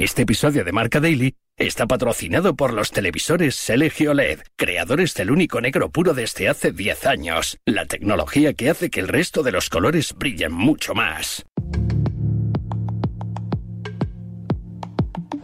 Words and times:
Este 0.00 0.22
episodio 0.22 0.62
de 0.62 0.70
Marca 0.70 1.00
Daily 1.00 1.34
está 1.56 1.88
patrocinado 1.88 2.54
por 2.54 2.72
los 2.72 2.92
televisores 2.92 3.56
Selegio 3.56 4.14
LED, 4.14 4.38
creadores 4.54 5.12
del 5.14 5.32
único 5.32 5.60
negro 5.60 5.90
puro 5.90 6.14
desde 6.14 6.48
hace 6.48 6.70
10 6.70 7.06
años, 7.06 7.58
la 7.64 7.84
tecnología 7.84 8.54
que 8.54 8.70
hace 8.70 8.90
que 8.90 9.00
el 9.00 9.08
resto 9.08 9.42
de 9.42 9.50
los 9.50 9.68
colores 9.68 10.14
brillen 10.16 10.52
mucho 10.52 10.94
más. 10.94 11.44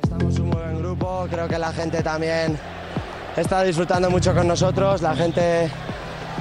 Estamos 0.05 0.39
un 0.39 0.51
buen 0.51 0.79
grupo, 0.79 1.27
creo 1.29 1.49
que 1.49 1.59
la 1.59 1.73
gente 1.73 2.01
también 2.05 2.57
está 3.37 3.65
disfrutando 3.65 4.09
mucho 4.09 4.33
con 4.37 4.47
nosotros, 4.47 5.03
la 5.03 5.17
gente 5.17 5.69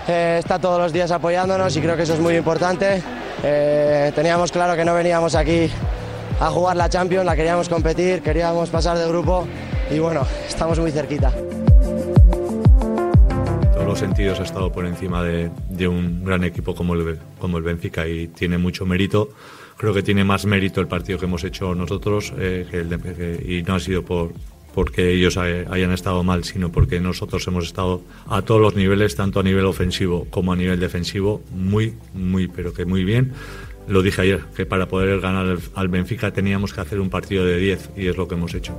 eh, 0.07 0.37
está 0.37 0.59
todos 0.59 0.79
los 0.79 0.93
días 0.93 1.09
apoyándonos 1.09 1.75
y 1.75 1.81
creo 1.81 1.97
que 1.97 2.03
eso 2.03 2.13
es 2.13 2.19
muy 2.19 2.35
importante. 2.35 3.01
Eh, 3.41 4.11
teníamos 4.13 4.51
claro 4.51 4.75
que 4.75 4.85
no 4.85 4.93
veníamos 4.93 5.33
aquí 5.33 5.67
a 6.39 6.49
jugar 6.49 6.75
la 6.75 6.89
Champions, 6.89 7.25
la 7.25 7.35
queríamos 7.35 7.69
competir, 7.69 8.21
queríamos 8.21 8.69
pasar 8.69 8.97
de 8.97 9.07
grupo 9.07 9.47
y 9.91 9.99
bueno, 9.99 10.25
estamos 10.47 10.79
muy 10.79 10.91
cerquita. 10.91 11.31
En 13.63 13.71
todos 13.73 13.85
los 13.85 13.99
sentidos 13.99 14.39
ha 14.39 14.43
estado 14.43 14.71
por 14.71 14.85
encima 14.85 15.23
de, 15.23 15.49
un 15.87 16.23
gran 16.23 16.43
equipo 16.43 16.75
como 16.75 16.93
el, 16.93 17.19
como 17.39 17.57
el 17.57 17.63
Benfica 17.63 18.07
y 18.07 18.27
tiene 18.27 18.57
mucho 18.57 18.85
mérito. 18.85 19.29
Creo 19.77 19.93
que 19.93 20.03
tiene 20.03 20.23
más 20.23 20.45
mérito 20.45 20.81
el 20.81 20.87
partido 20.87 21.19
que 21.19 21.25
hemos 21.25 21.43
hecho 21.43 21.75
nosotros 21.75 22.33
eh, 22.37 23.41
y 23.45 23.63
no 23.63 23.75
ha 23.75 23.79
sido 23.79 24.03
por, 24.03 24.31
porque 24.73 25.11
ellos 25.11 25.37
hayan 25.37 25.91
estado 25.91 26.23
mal, 26.23 26.43
sino 26.43 26.71
porque 26.71 26.99
nosotros 26.99 27.45
hemos 27.47 27.65
estado 27.65 28.01
a 28.27 28.41
todos 28.41 28.59
los 28.59 28.75
niveles, 28.75 29.15
tanto 29.15 29.39
a 29.39 29.43
nivel 29.43 29.65
ofensivo 29.65 30.25
como 30.29 30.53
a 30.53 30.55
nivel 30.55 30.79
defensivo, 30.79 31.41
muy, 31.51 31.93
muy, 32.13 32.47
pero 32.47 32.73
que 32.73 32.85
muy 32.85 33.03
bien. 33.03 33.33
Lo 33.87 34.01
dije 34.01 34.21
ayer, 34.21 34.41
que 34.55 34.65
para 34.65 34.87
poder 34.87 35.19
ganar 35.19 35.57
al 35.75 35.87
Benfica 35.89 36.31
teníamos 36.31 36.73
que 36.73 36.81
hacer 36.81 36.99
un 36.99 37.09
partido 37.09 37.45
de 37.45 37.57
10 37.57 37.89
y 37.97 38.07
es 38.07 38.17
lo 38.17 38.27
que 38.27 38.35
hemos 38.35 38.53
hecho. 38.53 38.73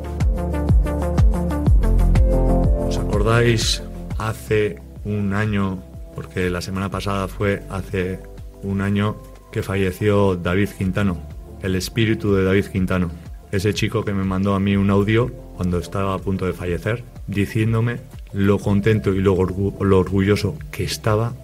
¿Os 2.88 2.96
acordáis 2.96 3.82
hace 4.18 4.78
un 5.04 5.34
año, 5.34 5.82
porque 6.14 6.48
la 6.48 6.62
semana 6.62 6.90
pasada 6.90 7.28
fue 7.28 7.62
hace 7.68 8.18
un 8.62 8.80
año 8.80 9.16
que 9.52 9.62
falleció 9.62 10.36
David 10.36 10.70
Quintano, 10.78 11.20
el 11.62 11.76
espíritu 11.76 12.34
de 12.34 12.44
David 12.44 12.66
Quintano? 12.66 13.10
Ese 13.52 13.74
chico 13.74 14.04
que 14.04 14.14
me 14.14 14.24
mandó 14.24 14.54
a 14.54 14.60
mí 14.60 14.74
un 14.74 14.90
audio 14.90 15.28
cuando 15.56 15.78
estaba 15.78 16.14
a 16.14 16.18
punto 16.18 16.46
de 16.46 16.54
fallecer, 16.54 17.04
diciéndome 17.26 18.00
lo 18.32 18.58
contento 18.58 19.14
y 19.14 19.20
lo, 19.20 19.36
lo 19.80 19.98
orgulloso 19.98 20.56
que 20.72 20.82
estaba 20.82 21.34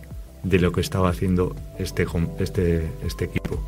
de 0.42 0.58
lo 0.58 0.72
que 0.72 0.80
estaba 0.80 1.08
haciendo 1.10 1.54
este, 1.78 2.06
este, 2.38 2.88
este 3.04 3.24
equipo. 3.24 3.58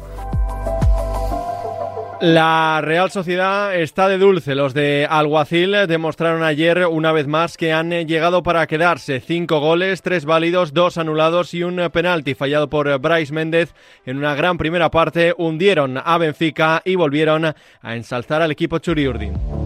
La 2.22 2.80
Real 2.82 3.10
Sociedad 3.10 3.74
está 3.74 4.06
de 4.06 4.16
dulce. 4.16 4.54
Los 4.54 4.74
de 4.74 5.08
Alguacil 5.10 5.72
demostraron 5.88 6.44
ayer 6.44 6.86
una 6.86 7.10
vez 7.10 7.26
más 7.26 7.56
que 7.56 7.72
han 7.72 7.90
llegado 7.90 8.44
para 8.44 8.68
quedarse. 8.68 9.18
Cinco 9.18 9.58
goles, 9.58 10.02
tres 10.02 10.24
válidos, 10.24 10.72
dos 10.72 10.98
anulados 10.98 11.52
y 11.52 11.64
un 11.64 11.90
penalti 11.92 12.36
fallado 12.36 12.70
por 12.70 12.96
Bryce 13.00 13.32
Méndez 13.32 13.74
en 14.06 14.18
una 14.18 14.36
gran 14.36 14.56
primera 14.56 14.88
parte. 14.88 15.34
Hundieron 15.36 15.98
a 15.98 16.16
Benfica 16.16 16.80
y 16.84 16.94
volvieron 16.94 17.44
a 17.46 17.96
ensalzar 17.96 18.40
al 18.40 18.52
equipo 18.52 18.78
Churiurdin. 18.78 19.61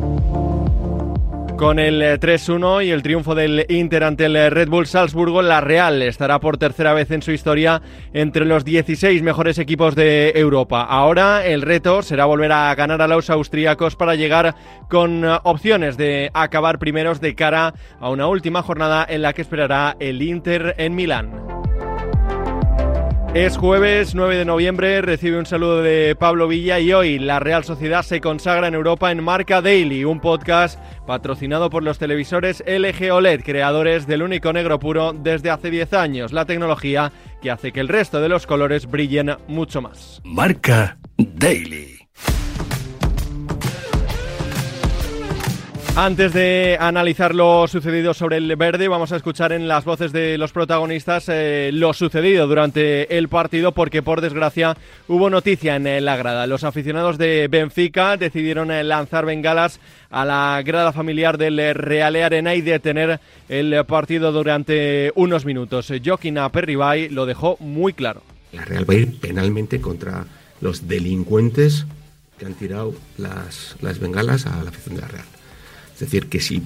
Con 1.56 1.78
el 1.78 2.02
3-1 2.20 2.82
eh, 2.82 2.84
y 2.86 2.90
el 2.90 3.02
triunfo 3.02 3.34
del 3.34 3.64
Inter 3.70 4.04
ante 4.04 4.26
el 4.26 4.36
eh, 4.36 4.50
Red 4.50 4.68
Bull 4.68 4.86
Salzburgo, 4.86 5.40
la 5.40 5.62
Real 5.62 6.02
estará 6.02 6.38
por 6.38 6.58
tercera 6.58 6.92
vez 6.92 7.10
en 7.10 7.22
su 7.22 7.32
historia 7.32 7.80
entre 8.12 8.44
los 8.44 8.62
16 8.62 9.22
mejores 9.22 9.58
equipos 9.58 9.94
de 9.94 10.32
Europa. 10.34 10.82
Ahora 10.82 11.46
el 11.46 11.62
reto 11.62 12.02
será 12.02 12.26
volver 12.26 12.52
a 12.52 12.74
ganar 12.74 13.00
a 13.00 13.08
los 13.08 13.30
austríacos 13.30 13.96
para 13.96 14.16
llegar 14.16 14.54
con 14.90 15.24
eh, 15.24 15.38
opciones 15.44 15.96
de 15.96 16.30
acabar 16.34 16.78
primeros 16.78 17.22
de 17.22 17.34
cara 17.34 17.72
a 18.00 18.10
una 18.10 18.26
última 18.26 18.62
jornada 18.62 19.06
en 19.08 19.22
la 19.22 19.32
que 19.32 19.40
esperará 19.40 19.96
el 19.98 20.20
Inter 20.20 20.74
en 20.76 20.94
Milán. 20.94 21.45
Es 23.36 23.58
jueves 23.58 24.14
9 24.14 24.34
de 24.34 24.44
noviembre, 24.46 25.02
recibe 25.02 25.38
un 25.38 25.44
saludo 25.44 25.82
de 25.82 26.16
Pablo 26.18 26.48
Villa 26.48 26.80
y 26.80 26.94
hoy 26.94 27.18
la 27.18 27.38
Real 27.38 27.64
Sociedad 27.64 28.02
se 28.02 28.22
consagra 28.22 28.66
en 28.66 28.72
Europa 28.72 29.12
en 29.12 29.22
Marca 29.22 29.60
Daily, 29.60 30.04
un 30.06 30.20
podcast 30.20 30.80
patrocinado 31.06 31.68
por 31.68 31.82
los 31.82 31.98
televisores 31.98 32.64
LG 32.66 33.12
OLED, 33.12 33.42
creadores 33.42 34.06
del 34.06 34.22
único 34.22 34.54
negro 34.54 34.78
puro 34.78 35.12
desde 35.12 35.50
hace 35.50 35.70
10 35.70 35.92
años, 35.92 36.32
la 36.32 36.46
tecnología 36.46 37.12
que 37.42 37.50
hace 37.50 37.72
que 37.72 37.80
el 37.80 37.88
resto 37.88 38.22
de 38.22 38.30
los 38.30 38.46
colores 38.46 38.86
brillen 38.86 39.36
mucho 39.48 39.82
más. 39.82 40.22
Marca 40.24 40.96
Daily. 41.18 41.95
Antes 45.98 46.34
de 46.34 46.76
analizar 46.78 47.34
lo 47.34 47.66
sucedido 47.68 48.12
sobre 48.12 48.36
el 48.36 48.54
verde, 48.56 48.86
vamos 48.86 49.12
a 49.12 49.16
escuchar 49.16 49.52
en 49.52 49.66
las 49.66 49.86
voces 49.86 50.12
de 50.12 50.36
los 50.36 50.52
protagonistas 50.52 51.24
eh, 51.30 51.70
lo 51.72 51.94
sucedido 51.94 52.46
durante 52.46 53.16
el 53.16 53.28
partido, 53.30 53.72
porque 53.72 54.02
por 54.02 54.20
desgracia 54.20 54.76
hubo 55.08 55.30
noticia 55.30 55.74
en 55.74 56.04
la 56.04 56.16
grada. 56.16 56.46
Los 56.46 56.64
aficionados 56.64 57.16
de 57.16 57.48
Benfica 57.48 58.18
decidieron 58.18 58.70
eh, 58.70 58.84
lanzar 58.84 59.24
bengalas 59.24 59.80
a 60.10 60.26
la 60.26 60.60
grada 60.62 60.92
familiar 60.92 61.38
del 61.38 61.74
Real 61.74 62.14
Arena 62.16 62.54
y 62.54 62.60
detener 62.60 63.18
el 63.48 63.82
partido 63.86 64.32
durante 64.32 65.12
unos 65.14 65.46
minutos. 65.46 65.90
Joaquín 66.04 66.36
Aperribay 66.36 67.08
lo 67.08 67.24
dejó 67.24 67.56
muy 67.58 67.94
claro. 67.94 68.20
La 68.52 68.66
Real 68.66 68.88
va 68.88 68.92
a 68.92 68.98
ir 68.98 69.18
penalmente 69.18 69.80
contra 69.80 70.26
los 70.60 70.88
delincuentes 70.88 71.86
que 72.38 72.44
han 72.44 72.52
tirado 72.52 72.94
las, 73.16 73.76
las 73.80 73.98
bengalas 73.98 74.44
a 74.44 74.62
la 74.62 74.68
afición 74.68 74.96
de 74.96 75.00
la 75.00 75.08
Real. 75.08 75.24
Es 75.96 76.00
decir, 76.00 76.28
que 76.28 76.40
si 76.40 76.62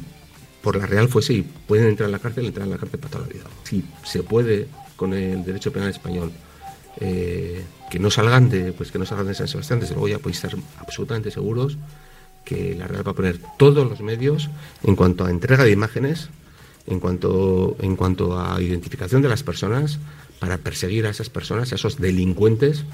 por 0.60 0.74
la 0.74 0.86
Real 0.86 1.08
fuese 1.08 1.34
y 1.34 1.42
pueden 1.42 1.86
entrar 1.86 2.08
en 2.08 2.12
la 2.12 2.18
cárcel, 2.18 2.46
entrar 2.46 2.66
en 2.66 2.72
la 2.72 2.78
cárcel 2.78 2.98
para 2.98 3.12
toda 3.12 3.26
la 3.28 3.32
vida. 3.32 3.44
Si 3.62 3.84
se 4.04 4.24
puede 4.24 4.66
con 4.96 5.14
el 5.14 5.44
derecho 5.44 5.72
penal 5.72 5.88
español 5.88 6.32
eh, 7.00 7.62
que 7.88 8.00
no 8.00 8.10
salgan 8.10 8.50
de 8.50 8.72
pues 8.72 8.90
que 8.90 8.98
no 8.98 9.06
salgan 9.06 9.28
de 9.28 9.34
San 9.34 9.46
Sebastián, 9.46 9.78
desde 9.78 9.94
luego 9.94 10.08
ya 10.08 10.18
podéis 10.18 10.42
estar 10.42 10.58
absolutamente 10.78 11.30
seguros 11.30 11.78
que 12.44 12.74
la 12.74 12.88
Real 12.88 13.06
va 13.06 13.12
a 13.12 13.14
poner 13.14 13.38
todos 13.56 13.88
los 13.88 14.00
medios 14.00 14.50
en 14.82 14.96
cuanto 14.96 15.24
a 15.24 15.30
entrega 15.30 15.62
de 15.62 15.70
imágenes, 15.70 16.28
en 16.88 16.98
cuanto, 16.98 17.76
en 17.80 17.94
cuanto 17.94 18.40
a 18.40 18.60
identificación 18.60 19.22
de 19.22 19.28
las 19.28 19.44
personas, 19.44 20.00
para 20.40 20.58
perseguir 20.58 21.06
a 21.06 21.10
esas 21.10 21.30
personas, 21.30 21.70
a 21.70 21.76
esos 21.76 21.98
delincuentes 21.98 22.84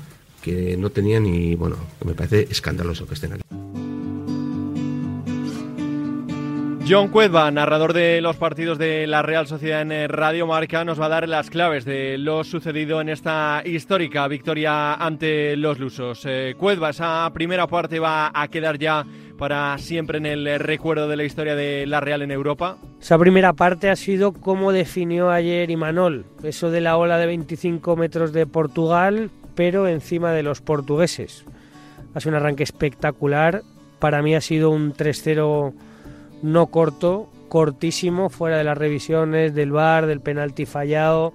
que 0.42 0.76
no 0.76 0.91
tenían 0.91 1.25
y 1.26 1.54
bueno, 1.54 1.76
me 2.04 2.14
parece 2.14 2.48
escandaloso 2.50 3.06
que 3.06 3.14
estén 3.14 3.32
aquí. 3.32 3.45
John 6.88 7.08
Cuedva, 7.08 7.50
narrador 7.50 7.92
de 7.92 8.20
los 8.20 8.36
partidos 8.36 8.78
de 8.78 9.08
la 9.08 9.20
Real 9.20 9.48
Sociedad 9.48 9.82
en 9.82 9.91
eh, 9.91 10.06
Radio 10.06 10.47
Marca, 10.47 10.84
nos 10.84 11.00
va 11.00 11.06
a 11.06 11.08
dar 11.08 11.28
las 11.28 11.50
claves 11.50 11.84
de 11.84 12.16
lo 12.16 12.44
sucedido 12.44 13.00
en 13.00 13.08
esta 13.08 13.60
histórica 13.64 14.28
victoria 14.28 14.94
ante 14.94 15.56
los 15.56 15.80
lusos. 15.80 16.25
Eh, 16.26 16.54
esa 16.88 17.28
primera 17.34 17.66
parte 17.66 17.98
va 17.98 18.30
a 18.32 18.46
quedar 18.46 18.78
ya 18.78 19.04
para 19.36 19.76
siempre 19.78 20.19
en 20.19 20.26
el 20.26 20.60
recuerdo 20.60 21.08
de 21.08 21.16
la 21.16 21.25
historia 21.25 21.56
de 21.56 21.86
la 21.86 21.98
Real 21.98 22.22
en 22.22 22.30
Europa. 22.30 22.78
Esa 23.00 23.19
primera 23.19 23.52
parte 23.52 23.91
ha 23.91 23.96
sido 23.96 24.32
como 24.32 24.70
definió 24.70 25.30
ayer 25.30 25.69
Imanol, 25.72 26.25
eso 26.44 26.70
de 26.70 26.82
la 26.82 26.96
ola 26.96 27.19
de 27.19 27.26
25 27.26 27.96
metros 27.96 28.32
de 28.32 28.46
Portugal, 28.46 29.30
pero 29.56 29.88
encima 29.88 30.30
de 30.30 30.44
los 30.44 30.60
portugueses. 30.60 31.46
Ha 32.14 32.20
sido 32.20 32.30
un 32.30 32.36
arranque 32.36 32.62
espectacular. 32.62 33.62
Para 33.98 34.22
mí 34.22 34.36
ha 34.36 34.41
sido 34.41 34.70
un 34.70 34.92
3-0 34.92 35.75
no 36.42 36.66
corto, 36.66 37.28
cortísimo, 37.48 38.28
fuera 38.28 38.58
de 38.58 38.64
las 38.64 38.76
revisiones, 38.76 39.54
del 39.54 39.72
bar, 39.72 40.06
del 40.06 40.20
penalti 40.20 40.66
fallado. 40.66 41.32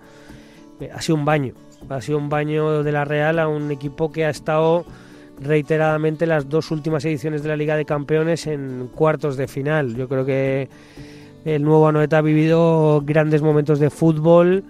Eh, 0.79 0.89
ha 0.94 1.01
sido 1.01 1.16
un 1.16 1.25
baño, 1.25 1.53
ha 1.89 2.01
sido 2.01 2.17
un 2.17 2.29
baño 2.29 2.84
de 2.84 2.91
la 2.91 3.06
Real 3.06 3.40
a 3.40 3.47
un 3.47 3.72
equipo 3.72 4.11
que 4.11 4.25
ha 4.25 4.29
estado 4.29 4.85
reiteradamente 5.40 6.28
las 6.28 6.50
dos 6.50 6.69
últimas 6.72 7.03
ediciones 7.06 7.41
de 7.41 7.50
la 7.50 7.56
Liga 7.56 7.75
de 7.75 7.85
Campeones 7.85 8.45
en 8.47 8.90
cuartos 8.94 9.38
de 9.38 9.47
final. 9.47 9.96
Yo 9.96 10.08
creo 10.08 10.26
que 10.26 10.70
el 11.46 11.64
nuevo 11.64 11.87
Anoeta 11.87 12.20
ha 12.20 12.22
vivido 12.22 13.02
grandes 13.03 13.41
momentos 13.41 13.79
de 13.79 13.90
fútbol, 13.90 14.64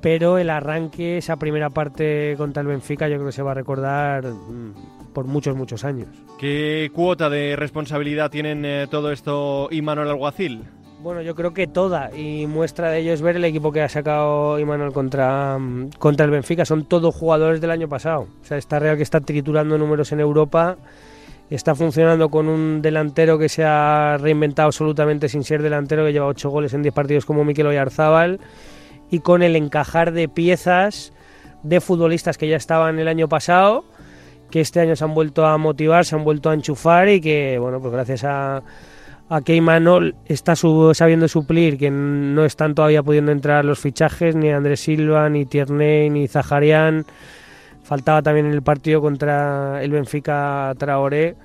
pero 0.00 0.38
el 0.38 0.50
arranque, 0.50 1.18
esa 1.18 1.36
primera 1.36 1.70
parte 1.70 2.34
contra 2.36 2.62
el 2.62 2.66
Benfica, 2.66 3.08
yo 3.08 3.16
creo 3.16 3.26
que 3.26 3.32
se 3.32 3.42
va 3.42 3.52
a 3.52 3.54
recordar 3.54 4.26
mm, 4.26 4.97
por 5.18 5.26
muchos, 5.26 5.56
muchos 5.56 5.84
años. 5.84 6.06
¿Qué 6.38 6.92
cuota 6.94 7.28
de 7.28 7.56
responsabilidad 7.56 8.30
tienen 8.30 8.64
eh, 8.64 8.86
todo 8.88 9.10
esto 9.10 9.66
y 9.68 9.82
Manuel 9.82 10.10
Alguacil? 10.10 10.62
Bueno, 11.02 11.22
yo 11.22 11.34
creo 11.34 11.52
que 11.52 11.66
toda, 11.66 12.16
y 12.16 12.46
muestra 12.46 12.92
de 12.92 13.00
ello 13.00 13.12
es 13.12 13.20
ver 13.20 13.34
el 13.34 13.44
equipo 13.44 13.72
que 13.72 13.82
ha 13.82 13.88
sacado 13.88 14.60
Imanol 14.60 14.92
contra, 14.92 15.58
mm, 15.58 15.90
contra 15.98 16.24
el 16.24 16.30
Benfica. 16.30 16.64
Son 16.64 16.84
todos 16.84 17.16
jugadores 17.16 17.60
del 17.60 17.72
año 17.72 17.88
pasado. 17.88 18.28
O 18.40 18.44
sea, 18.44 18.58
está 18.58 18.78
Real 18.78 18.96
que 18.96 19.02
está 19.02 19.20
triturando 19.20 19.76
números 19.76 20.12
en 20.12 20.20
Europa, 20.20 20.76
está 21.50 21.74
funcionando 21.74 22.28
con 22.28 22.48
un 22.48 22.80
delantero 22.80 23.40
que 23.40 23.48
se 23.48 23.64
ha 23.64 24.18
reinventado 24.20 24.66
absolutamente 24.68 25.28
sin 25.28 25.42
ser 25.42 25.62
delantero, 25.62 26.04
que 26.04 26.12
lleva 26.12 26.26
8 26.26 26.48
goles 26.48 26.74
en 26.74 26.82
10 26.82 26.94
partidos 26.94 27.26
como 27.26 27.44
Mikel 27.44 27.66
Oyarzábal, 27.66 28.38
y 29.10 29.18
con 29.18 29.42
el 29.42 29.56
encajar 29.56 30.12
de 30.12 30.28
piezas 30.28 31.12
de 31.64 31.80
futbolistas 31.80 32.38
que 32.38 32.46
ya 32.46 32.56
estaban 32.56 33.00
el 33.00 33.08
año 33.08 33.28
pasado 33.28 33.84
que 34.50 34.60
este 34.60 34.80
año 34.80 34.96
se 34.96 35.04
han 35.04 35.14
vuelto 35.14 35.46
a 35.46 35.58
motivar, 35.58 36.04
se 36.04 36.16
han 36.16 36.24
vuelto 36.24 36.50
a 36.50 36.54
enchufar 36.54 37.08
y 37.08 37.20
que, 37.20 37.58
bueno, 37.58 37.80
pues 37.80 37.92
gracias 37.92 38.24
a, 38.24 38.62
a 39.28 39.40
que 39.42 39.54
Imanol 39.54 40.14
está 40.26 40.56
sabiendo 40.56 41.28
suplir, 41.28 41.76
que 41.76 41.90
no 41.90 42.44
están 42.44 42.74
todavía 42.74 43.02
pudiendo 43.02 43.30
entrar 43.30 43.64
los 43.64 43.78
fichajes, 43.78 44.34
ni 44.34 44.50
Andrés 44.50 44.80
Silva, 44.80 45.28
ni 45.28 45.44
Tierney, 45.44 46.08
ni 46.10 46.28
Zaharian. 46.28 47.04
Faltaba 47.82 48.22
también 48.22 48.46
en 48.46 48.52
el 48.52 48.62
partido 48.62 49.00
contra 49.00 49.82
el 49.82 49.90
Benfica 49.90 50.74
Traoré, 50.78 51.36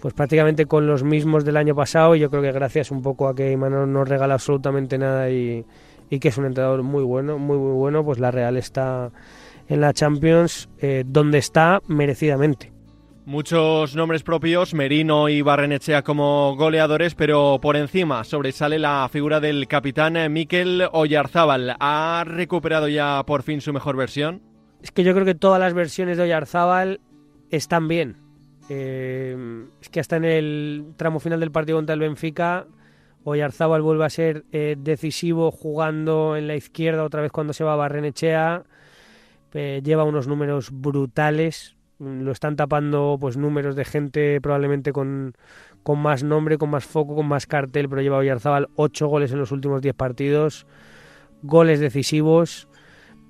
pues 0.00 0.14
prácticamente 0.14 0.66
con 0.66 0.86
los 0.86 1.02
mismos 1.02 1.44
del 1.44 1.56
año 1.56 1.74
pasado. 1.74 2.14
Y 2.14 2.20
yo 2.20 2.30
creo 2.30 2.42
que 2.42 2.52
gracias 2.52 2.90
un 2.90 3.02
poco 3.02 3.28
a 3.28 3.34
que 3.34 3.52
Imanol 3.52 3.92
no 3.92 4.04
regala 4.04 4.34
absolutamente 4.34 4.98
nada 4.98 5.30
y, 5.30 5.64
y 6.10 6.18
que 6.18 6.28
es 6.28 6.38
un 6.38 6.46
entrenador 6.46 6.82
muy 6.82 7.02
bueno, 7.02 7.38
muy, 7.38 7.58
muy 7.58 7.72
bueno, 7.72 8.04
pues 8.04 8.18
la 8.18 8.30
Real 8.30 8.56
está 8.56 9.10
en 9.68 9.80
la 9.80 9.92
Champions 9.92 10.68
eh, 10.80 11.04
donde 11.06 11.38
está 11.38 11.80
merecidamente. 11.86 12.72
Muchos 13.26 13.94
nombres 13.94 14.22
propios, 14.22 14.72
Merino 14.72 15.28
y 15.28 15.42
Barrenechea 15.42 16.02
como 16.02 16.56
goleadores, 16.56 17.14
pero 17.14 17.58
por 17.60 17.76
encima 17.76 18.24
sobresale 18.24 18.78
la 18.78 19.06
figura 19.12 19.38
del 19.38 19.68
capitán 19.68 20.16
eh, 20.16 20.30
Mikel 20.30 20.88
Oyarzábal. 20.92 21.76
¿Ha 21.78 22.24
recuperado 22.26 22.88
ya 22.88 23.22
por 23.26 23.42
fin 23.42 23.60
su 23.60 23.74
mejor 23.74 23.96
versión? 23.96 24.40
Es 24.82 24.92
que 24.92 25.04
yo 25.04 25.12
creo 25.12 25.26
que 25.26 25.34
todas 25.34 25.60
las 25.60 25.74
versiones 25.74 26.16
de 26.16 26.22
Oyarzábal 26.22 27.00
están 27.50 27.86
bien. 27.86 28.16
Eh, 28.70 29.36
es 29.82 29.90
que 29.90 30.00
hasta 30.00 30.16
en 30.16 30.24
el 30.24 30.86
tramo 30.96 31.20
final 31.20 31.40
del 31.40 31.50
partido 31.50 31.76
contra 31.76 31.94
el 31.94 32.00
Benfica, 32.00 32.66
Oyarzábal 33.24 33.82
vuelve 33.82 34.06
a 34.06 34.10
ser 34.10 34.44
decisivo 34.44 35.50
jugando 35.50 36.34
en 36.36 36.46
la 36.46 36.56
izquierda 36.56 37.04
otra 37.04 37.20
vez 37.20 37.30
cuando 37.30 37.52
se 37.52 37.64
va 37.64 37.74
a 37.74 37.76
Barrenechea 37.76 38.64
eh, 39.54 39.80
lleva 39.82 40.04
unos 40.04 40.26
números 40.26 40.70
brutales. 40.72 41.76
Lo 41.98 42.30
están 42.30 42.56
tapando 42.56 43.16
pues 43.20 43.36
números 43.36 43.74
de 43.74 43.84
gente 43.84 44.40
probablemente 44.40 44.92
con, 44.92 45.34
con 45.82 45.98
más 45.98 46.22
nombre, 46.22 46.58
con 46.58 46.70
más 46.70 46.84
foco, 46.84 47.16
con 47.16 47.26
más 47.26 47.46
cartel, 47.46 47.88
pero 47.88 48.02
lleva 48.02 48.18
Oyarzábal 48.18 48.68
8 48.76 49.08
goles 49.08 49.32
en 49.32 49.38
los 49.38 49.50
últimos 49.50 49.82
10 49.82 49.94
partidos, 49.94 50.66
goles 51.42 51.80
decisivos. 51.80 52.68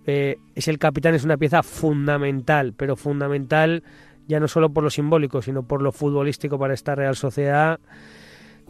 Eh, 0.06 0.36
es 0.54 0.68
el 0.68 0.78
capitán, 0.78 1.14
es 1.14 1.24
una 1.24 1.36
pieza 1.36 1.62
fundamental, 1.62 2.74
pero 2.76 2.96
fundamental 2.96 3.82
ya 4.26 4.40
no 4.40 4.48
solo 4.48 4.70
por 4.70 4.84
lo 4.84 4.90
simbólico, 4.90 5.40
sino 5.40 5.62
por 5.62 5.82
lo 5.82 5.92
futbolístico 5.92 6.58
para 6.58 6.74
esta 6.74 6.94
Real 6.94 7.16
Sociedad. 7.16 7.80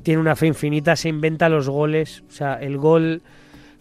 Tiene 0.02 0.20
una 0.20 0.36
fe 0.36 0.46
infinita, 0.46 0.94
se 0.94 1.08
inventa 1.08 1.48
los 1.48 1.68
goles, 1.68 2.22
o 2.28 2.30
sea, 2.30 2.54
el 2.54 2.78
gol 2.78 3.22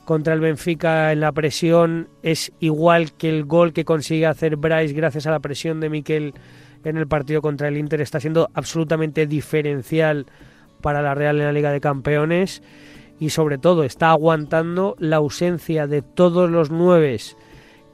contra 0.08 0.34
el 0.34 0.40
Benfica 0.40 1.12
en 1.12 1.20
la 1.20 1.34
presión 1.34 2.08
es 2.24 2.54
igual 2.62 3.12
que 3.12 3.28
el 3.28 3.44
gol 3.44 3.74
que 3.74 3.84
consigue 3.84 4.26
hacer 4.26 4.56
Bryce 4.56 4.94
gracias 4.94 5.28
a 5.28 5.32
la 5.32 5.42
presión 5.42 5.82
de 5.82 5.90
Miquel 5.90 6.34
en 6.86 6.96
el 6.96 7.10
partido 7.10 7.42
contra 7.42 7.68
el 7.68 7.76
Inter. 7.76 8.00
Está 8.00 8.22
siendo 8.22 8.50
absolutamente 8.54 9.28
diferencial 9.28 10.26
para 10.80 11.02
la 11.02 11.14
Real 11.14 11.38
en 11.40 11.48
la 11.48 11.52
Liga 11.52 11.74
de 11.74 11.82
Campeones 11.82 12.64
y 13.20 13.32
sobre 13.32 13.58
todo 13.58 13.84
está 13.84 14.12
aguantando 14.12 14.96
la 14.98 15.18
ausencia 15.18 15.88
de 15.88 16.02
todos 16.02 16.50
los 16.50 16.72
nueve 16.72 17.18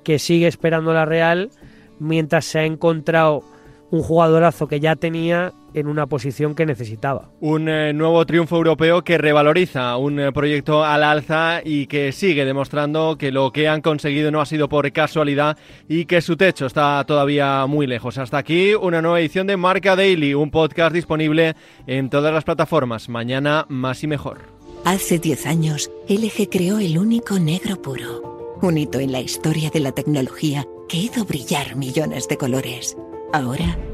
que 0.03 0.19
sigue 0.19 0.45
esperando 0.45 0.93
la 0.93 1.05
Real 1.05 1.49
mientras 1.97 2.45
se 2.45 2.59
ha 2.59 2.65
encontrado 2.65 3.43
un 3.89 4.03
jugadorazo 4.03 4.67
que 4.67 4.79
ya 4.79 4.95
tenía 4.95 5.51
en 5.73 5.87
una 5.87 6.07
posición 6.07 6.55
que 6.55 6.65
necesitaba. 6.65 7.29
Un 7.39 7.69
eh, 7.69 7.93
nuevo 7.93 8.25
triunfo 8.25 8.57
europeo 8.57 9.03
que 9.03 9.17
revaloriza 9.17 9.97
un 9.97 10.19
eh, 10.19 10.31
proyecto 10.31 10.83
al 10.83 11.03
alza 11.03 11.61
y 11.63 11.87
que 11.87 12.11
sigue 12.11 12.45
demostrando 12.45 13.17
que 13.17 13.31
lo 13.31 13.51
que 13.51 13.67
han 13.67 13.81
conseguido 13.81 14.31
no 14.31 14.41
ha 14.41 14.45
sido 14.45 14.69
por 14.69 14.91
casualidad 14.91 15.57
y 15.87 16.05
que 16.05 16.21
su 16.21 16.37
techo 16.37 16.65
está 16.65 17.03
todavía 17.05 17.65
muy 17.67 17.87
lejos. 17.87 18.17
Hasta 18.17 18.37
aquí 18.37 18.73
una 18.75 19.01
nueva 19.01 19.19
edición 19.19 19.47
de 19.47 19.57
Marca 19.57 19.95
Daily, 19.95 20.33
un 20.33 20.51
podcast 20.51 20.93
disponible 20.93 21.55
en 21.87 22.09
todas 22.09 22.33
las 22.33 22.43
plataformas. 22.43 23.09
Mañana 23.09 23.65
más 23.69 24.03
y 24.03 24.07
mejor. 24.07 24.53
Hace 24.85 25.17
10 25.17 25.45
años, 25.45 25.91
LG 26.09 26.49
creó 26.49 26.79
el 26.79 26.97
único 26.97 27.39
negro 27.39 27.81
puro, 27.81 28.57
un 28.61 28.77
hito 28.77 28.99
en 28.99 29.13
la 29.13 29.21
historia 29.21 29.69
de 29.69 29.79
la 29.79 29.93
tecnología 29.93 30.65
que 30.89 30.97
hizo 30.97 31.23
brillar 31.23 31.77
millones 31.77 32.27
de 32.27 32.37
colores. 32.37 32.97
Ahora, 33.31 33.77